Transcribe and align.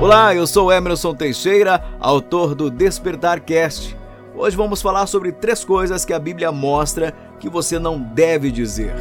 Olá, 0.00 0.32
eu 0.32 0.46
sou 0.46 0.70
Emerson 0.70 1.12
Teixeira, 1.12 1.82
autor 1.98 2.54
do 2.54 2.70
Despertar 2.70 3.40
Cast. 3.40 3.96
Hoje 4.32 4.56
vamos 4.56 4.80
falar 4.80 5.08
sobre 5.08 5.32
três 5.32 5.64
coisas 5.64 6.04
que 6.04 6.12
a 6.12 6.20
Bíblia 6.20 6.52
mostra 6.52 7.12
que 7.40 7.48
você 7.48 7.80
não 7.80 8.00
deve 8.00 8.52
dizer. 8.52 8.94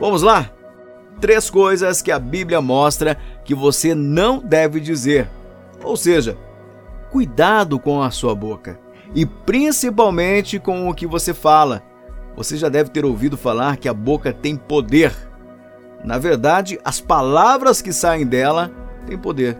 Vamos 0.00 0.22
lá? 0.22 0.50
Três 1.20 1.50
coisas 1.50 2.00
que 2.00 2.10
a 2.10 2.18
Bíblia 2.18 2.62
mostra 2.62 3.18
que 3.44 3.54
você 3.54 3.94
não 3.94 4.38
deve 4.38 4.80
dizer. 4.80 5.28
Ou 5.84 5.98
seja, 5.98 6.34
cuidado 7.10 7.78
com 7.78 8.02
a 8.02 8.10
sua 8.10 8.34
boca 8.34 8.80
e 9.14 9.26
principalmente 9.26 10.58
com 10.58 10.88
o 10.88 10.94
que 10.94 11.06
você 11.06 11.34
fala. 11.34 11.82
Você 12.34 12.56
já 12.56 12.70
deve 12.70 12.88
ter 12.88 13.04
ouvido 13.04 13.36
falar 13.36 13.76
que 13.76 13.86
a 13.86 13.92
boca 13.92 14.32
tem 14.32 14.56
poder. 14.56 15.27
Na 16.04 16.18
verdade, 16.18 16.78
as 16.84 17.00
palavras 17.00 17.82
que 17.82 17.92
saem 17.92 18.26
dela 18.26 18.70
têm 19.06 19.18
poder. 19.18 19.56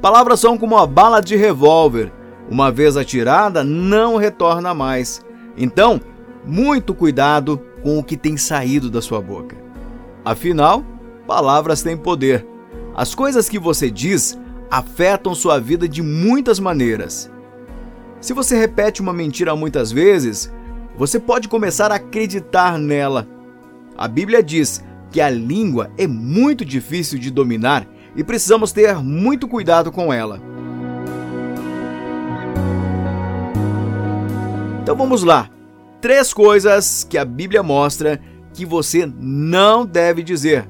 Palavras 0.00 0.40
são 0.40 0.58
como 0.58 0.76
uma 0.76 0.86
bala 0.86 1.20
de 1.20 1.36
revólver. 1.36 2.12
Uma 2.50 2.70
vez 2.70 2.96
atirada, 2.96 3.62
não 3.62 4.16
retorna 4.16 4.74
mais. 4.74 5.24
Então, 5.56 6.00
muito 6.44 6.94
cuidado 6.94 7.60
com 7.82 7.98
o 7.98 8.04
que 8.04 8.16
tem 8.16 8.36
saído 8.36 8.90
da 8.90 9.00
sua 9.00 9.20
boca. 9.20 9.56
Afinal, 10.24 10.84
palavras 11.26 11.82
têm 11.82 11.96
poder. 11.96 12.46
As 12.94 13.14
coisas 13.14 13.48
que 13.48 13.58
você 13.58 13.90
diz 13.90 14.38
afetam 14.70 15.34
sua 15.34 15.58
vida 15.58 15.88
de 15.88 16.02
muitas 16.02 16.60
maneiras. 16.60 17.30
Se 18.20 18.32
você 18.32 18.56
repete 18.56 19.00
uma 19.00 19.12
mentira 19.12 19.56
muitas 19.56 19.90
vezes, 19.90 20.52
você 20.96 21.18
pode 21.18 21.48
começar 21.48 21.90
a 21.90 21.96
acreditar 21.96 22.78
nela. 22.78 23.26
A 23.96 24.06
Bíblia 24.06 24.42
diz 24.42 24.84
que 25.10 25.20
a 25.20 25.28
língua 25.28 25.90
é 25.98 26.06
muito 26.06 26.64
difícil 26.64 27.18
de 27.18 27.30
dominar 27.30 27.86
e 28.14 28.22
precisamos 28.22 28.72
ter 28.72 28.94
muito 28.96 29.48
cuidado 29.48 29.90
com 29.90 30.12
ela. 30.12 30.40
Então 34.82 34.96
vamos 34.96 35.22
lá. 35.22 35.48
Três 36.00 36.32
coisas 36.32 37.06
que 37.08 37.18
a 37.18 37.24
Bíblia 37.24 37.62
mostra 37.62 38.20
que 38.52 38.64
você 38.64 39.06
não 39.06 39.84
deve 39.86 40.22
dizer. 40.22 40.68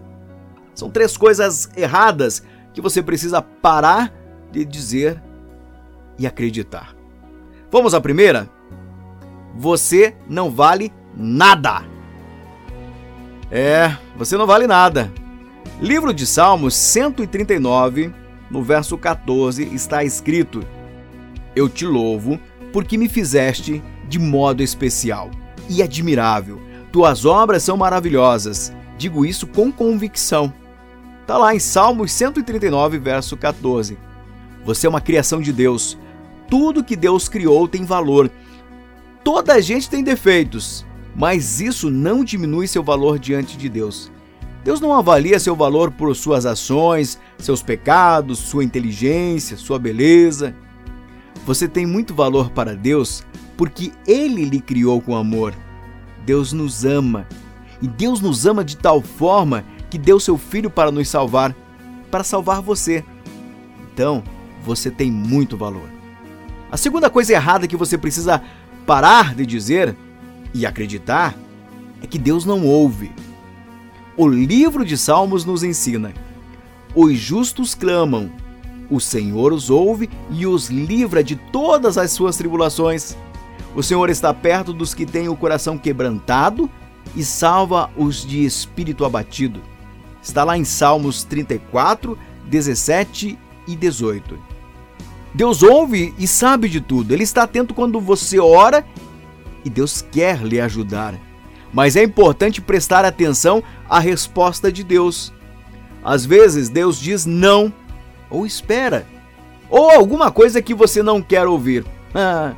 São 0.74 0.90
três 0.90 1.16
coisas 1.16 1.70
erradas 1.76 2.42
que 2.72 2.80
você 2.80 3.02
precisa 3.02 3.40
parar 3.40 4.12
de 4.50 4.64
dizer 4.64 5.22
e 6.18 6.26
acreditar. 6.26 6.94
Vamos 7.70 7.94
à 7.94 8.00
primeira? 8.00 8.48
Você 9.56 10.14
não 10.28 10.50
vale 10.50 10.92
nada. 11.16 11.82
É, 13.50 13.96
você 14.16 14.36
não 14.36 14.46
vale 14.46 14.66
nada. 14.66 15.12
Livro 15.80 16.12
de 16.12 16.26
Salmos 16.26 16.74
139, 16.74 18.12
no 18.50 18.62
verso 18.62 18.96
14, 18.96 19.64
está 19.74 20.04
escrito: 20.04 20.62
Eu 21.54 21.68
te 21.68 21.84
louvo 21.84 22.38
porque 22.72 22.96
me 22.96 23.08
fizeste 23.08 23.82
de 24.08 24.18
modo 24.18 24.62
especial 24.62 25.30
e 25.68 25.82
admirável. 25.82 26.60
Tuas 26.92 27.24
obras 27.24 27.62
são 27.62 27.76
maravilhosas. 27.76 28.72
Digo 28.98 29.24
isso 29.24 29.46
com 29.46 29.72
convicção. 29.72 30.52
Está 31.22 31.38
lá 31.38 31.54
em 31.54 31.58
Salmos 31.58 32.12
139, 32.12 32.98
verso 32.98 33.36
14. 33.36 33.96
Você 34.64 34.86
é 34.86 34.90
uma 34.90 35.00
criação 35.00 35.40
de 35.40 35.52
Deus 35.52 35.96
tudo 36.50 36.82
que 36.82 36.96
Deus 36.96 37.28
criou 37.28 37.68
tem 37.68 37.84
valor. 37.84 38.28
Toda 39.22 39.54
a 39.54 39.60
gente 39.60 39.88
tem 39.88 40.02
defeitos, 40.02 40.84
mas 41.14 41.60
isso 41.60 41.90
não 41.90 42.24
diminui 42.24 42.66
seu 42.66 42.82
valor 42.82 43.18
diante 43.18 43.56
de 43.56 43.68
Deus. 43.68 44.10
Deus 44.62 44.80
não 44.80 44.92
avalia 44.92 45.38
seu 45.38 45.56
valor 45.56 45.90
por 45.90 46.14
suas 46.14 46.44
ações, 46.44 47.18
seus 47.38 47.62
pecados, 47.62 48.38
sua 48.38 48.62
inteligência, 48.62 49.56
sua 49.56 49.78
beleza. 49.78 50.54
Você 51.46 51.66
tem 51.66 51.86
muito 51.86 52.14
valor 52.14 52.50
para 52.50 52.76
Deus 52.76 53.24
porque 53.56 53.92
Ele 54.06 54.44
lhe 54.44 54.60
criou 54.60 55.00
com 55.00 55.16
amor. 55.16 55.54
Deus 56.24 56.52
nos 56.52 56.84
ama. 56.84 57.26
E 57.80 57.88
Deus 57.88 58.20
nos 58.20 58.44
ama 58.46 58.62
de 58.62 58.76
tal 58.76 59.00
forma 59.00 59.64
que 59.88 59.98
deu 59.98 60.20
seu 60.20 60.36
Filho 60.36 60.70
para 60.70 60.90
nos 60.90 61.08
salvar 61.08 61.54
para 62.10 62.24
salvar 62.24 62.60
você. 62.60 63.04
Então, 63.92 64.22
você 64.64 64.90
tem 64.90 65.10
muito 65.10 65.56
valor. 65.56 65.88
A 66.70 66.76
segunda 66.76 67.08
coisa 67.08 67.32
errada 67.32 67.66
que 67.66 67.76
você 67.76 67.96
precisa 67.96 68.42
parar 68.84 69.34
de 69.34 69.46
dizer 69.46 69.96
e 70.54 70.66
acreditar 70.66 71.36
é 72.02 72.06
que 72.06 72.18
Deus 72.18 72.44
não 72.44 72.66
ouve. 72.66 73.12
O 74.16 74.28
livro 74.28 74.84
de 74.84 74.96
Salmos 74.96 75.44
nos 75.44 75.62
ensina: 75.62 76.12
os 76.94 77.16
justos 77.18 77.74
clamam, 77.74 78.30
o 78.90 79.00
Senhor 79.00 79.52
os 79.52 79.70
ouve 79.70 80.10
e 80.30 80.46
os 80.46 80.68
livra 80.68 81.22
de 81.22 81.36
todas 81.36 81.96
as 81.96 82.10
suas 82.10 82.36
tribulações. 82.36 83.16
O 83.74 83.82
Senhor 83.82 84.10
está 84.10 84.34
perto 84.34 84.72
dos 84.72 84.94
que 84.94 85.06
têm 85.06 85.28
o 85.28 85.36
coração 85.36 85.78
quebrantado 85.78 86.68
e 87.14 87.24
salva 87.24 87.88
os 87.96 88.26
de 88.26 88.44
espírito 88.44 89.04
abatido. 89.04 89.60
Está 90.22 90.44
lá 90.44 90.58
em 90.58 90.64
Salmos 90.64 91.22
34, 91.24 92.18
17 92.46 93.38
e 93.66 93.76
18. 93.76 94.38
Deus 95.32 95.62
ouve 95.62 96.12
e 96.18 96.26
sabe 96.26 96.68
de 96.68 96.80
tudo. 96.80 97.12
Ele 97.12 97.22
está 97.22 97.44
atento 97.44 97.72
quando 97.72 98.00
você 98.00 98.38
ora 98.40 98.84
e 99.64 99.70
Deus 99.70 100.02
quer 100.02 100.42
lhe 100.42 100.60
ajudar. 100.60 101.14
Mas 101.72 101.96
é 101.96 102.02
importante 102.02 102.60
prestar 102.60 103.04
atenção 103.04 103.62
à 103.88 103.98
resposta 103.98 104.72
de 104.72 104.82
Deus. 104.82 105.32
Às 106.04 106.24
vezes 106.24 106.68
Deus 106.68 106.98
diz 106.98 107.26
não 107.26 107.72
ou 108.28 108.46
espera, 108.46 109.06
ou 109.68 109.90
alguma 109.90 110.30
coisa 110.30 110.62
que 110.62 110.74
você 110.74 111.02
não 111.02 111.20
quer 111.20 111.46
ouvir. 111.46 111.84
Ah, 112.14 112.54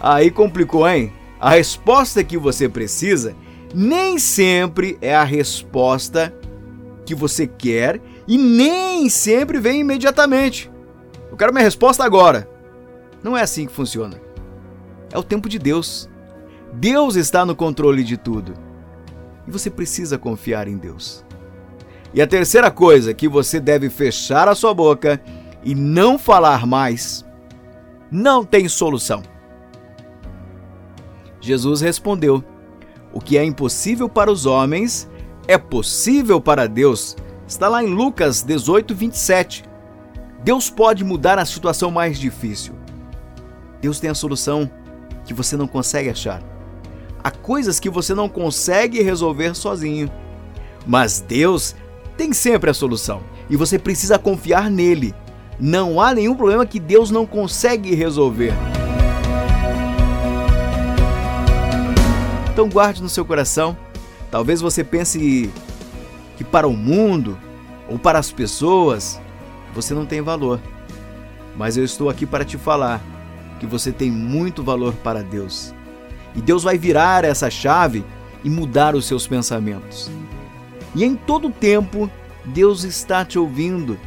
aí 0.00 0.30
complicou, 0.30 0.88
hein? 0.88 1.12
A 1.40 1.50
resposta 1.50 2.24
que 2.24 2.38
você 2.38 2.68
precisa 2.68 3.36
nem 3.74 4.18
sempre 4.18 4.96
é 5.00 5.14
a 5.14 5.24
resposta 5.24 6.32
que 7.04 7.14
você 7.14 7.46
quer 7.46 8.00
e 8.26 8.38
nem 8.38 9.08
sempre 9.08 9.58
vem 9.58 9.80
imediatamente. 9.80 10.70
Eu 11.30 11.36
quero 11.36 11.52
minha 11.52 11.64
resposta 11.64 12.04
agora. 12.04 12.48
Não 13.22 13.36
é 13.36 13.42
assim 13.42 13.66
que 13.66 13.72
funciona. 13.72 14.20
É 15.12 15.18
o 15.18 15.22
tempo 15.22 15.48
de 15.48 15.58
Deus. 15.58 16.08
Deus 16.74 17.14
está 17.14 17.46
no 17.46 17.54
controle 17.54 18.02
de 18.02 18.16
tudo. 18.16 18.54
E 19.46 19.50
você 19.50 19.70
precisa 19.70 20.18
confiar 20.18 20.66
em 20.66 20.76
Deus. 20.76 21.24
E 22.12 22.20
a 22.20 22.26
terceira 22.26 22.70
coisa 22.70 23.14
que 23.14 23.28
você 23.28 23.60
deve 23.60 23.90
fechar 23.90 24.48
a 24.48 24.54
sua 24.54 24.74
boca 24.74 25.20
e 25.62 25.74
não 25.74 26.18
falar 26.18 26.66
mais, 26.66 27.24
não 28.10 28.44
tem 28.44 28.68
solução. 28.68 29.22
Jesus 31.40 31.80
respondeu: 31.80 32.42
O 33.12 33.20
que 33.20 33.36
é 33.36 33.44
impossível 33.44 34.08
para 34.08 34.30
os 34.30 34.46
homens 34.46 35.08
é 35.46 35.58
possível 35.58 36.40
para 36.40 36.66
Deus. 36.66 37.16
Está 37.46 37.68
lá 37.68 37.84
em 37.84 37.88
Lucas 37.88 38.42
18, 38.42 38.94
27. 38.94 39.64
Deus 40.42 40.70
pode 40.70 41.04
mudar 41.04 41.38
a 41.38 41.44
situação 41.44 41.90
mais 41.90 42.18
difícil. 42.18 42.74
Deus 43.80 44.00
tem 44.00 44.10
a 44.10 44.14
solução 44.14 44.70
que 45.24 45.34
você 45.34 45.56
não 45.56 45.66
consegue 45.66 46.08
achar. 46.08 46.53
Há 47.24 47.30
coisas 47.30 47.80
que 47.80 47.88
você 47.88 48.14
não 48.14 48.28
consegue 48.28 49.00
resolver 49.00 49.54
sozinho. 49.54 50.10
Mas 50.86 51.20
Deus 51.20 51.74
tem 52.18 52.34
sempre 52.34 52.68
a 52.68 52.74
solução 52.74 53.22
e 53.48 53.56
você 53.56 53.78
precisa 53.78 54.18
confiar 54.18 54.70
nele. 54.70 55.14
Não 55.58 55.98
há 55.98 56.12
nenhum 56.12 56.34
problema 56.34 56.66
que 56.66 56.78
Deus 56.78 57.10
não 57.10 57.24
consegue 57.24 57.94
resolver. 57.94 58.52
Então 62.52 62.68
guarde 62.68 63.02
no 63.02 63.08
seu 63.08 63.24
coração. 63.24 63.74
Talvez 64.30 64.60
você 64.60 64.84
pense 64.84 65.50
que 66.36 66.44
para 66.44 66.68
o 66.68 66.76
mundo 66.76 67.38
ou 67.88 67.98
para 67.98 68.18
as 68.18 68.30
pessoas 68.30 69.18
você 69.74 69.94
não 69.94 70.04
tem 70.04 70.20
valor. 70.20 70.60
Mas 71.56 71.78
eu 71.78 71.84
estou 71.84 72.10
aqui 72.10 72.26
para 72.26 72.44
te 72.44 72.58
falar 72.58 73.00
que 73.58 73.64
você 73.64 73.90
tem 73.90 74.10
muito 74.10 74.62
valor 74.62 74.92
para 74.96 75.22
Deus. 75.22 75.72
E 76.34 76.40
Deus 76.40 76.62
vai 76.62 76.76
virar 76.76 77.24
essa 77.24 77.50
chave 77.50 78.04
e 78.42 78.50
mudar 78.50 78.94
os 78.94 79.06
seus 79.06 79.26
pensamentos. 79.26 80.10
E 80.94 81.04
em 81.04 81.14
todo 81.14 81.50
tempo, 81.50 82.10
Deus 82.44 82.84
está 82.84 83.24
te 83.24 83.38
ouvindo. 83.38 83.98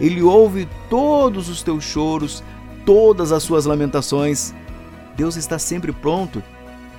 Ele 0.00 0.22
ouve 0.22 0.68
todos 0.88 1.48
os 1.48 1.62
teus 1.62 1.84
choros, 1.84 2.42
todas 2.84 3.32
as 3.32 3.42
suas 3.42 3.64
lamentações. 3.64 4.54
Deus 5.16 5.36
está 5.36 5.58
sempre 5.58 5.92
pronto 5.92 6.42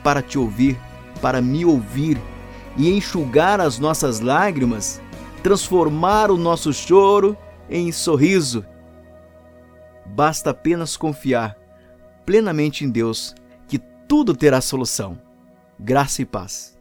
para 0.03 0.21
te 0.21 0.37
ouvir, 0.37 0.77
para 1.21 1.41
me 1.41 1.63
ouvir 1.63 2.19
e 2.75 2.89
enxugar 2.89 3.61
as 3.61 3.79
nossas 3.79 4.19
lágrimas, 4.19 5.01
transformar 5.43 6.31
o 6.31 6.37
nosso 6.37 6.73
choro 6.73 7.37
em 7.69 7.91
sorriso. 7.91 8.65
Basta 10.05 10.49
apenas 10.49 10.97
confiar 10.97 11.55
plenamente 12.25 12.83
em 12.83 12.89
Deus 12.89 13.35
tudo 14.09 14.35
terá 14.35 14.59
solução. 14.59 15.21
Graça 15.79 16.23
e 16.23 16.25
paz. 16.25 16.75